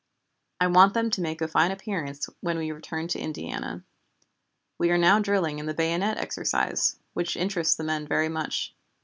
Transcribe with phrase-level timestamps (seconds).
[0.59, 3.83] I want them to make a fine appearance when we return to Indiana.
[4.79, 8.73] We are now drilling in the bayonet exercise, which interests the men very much."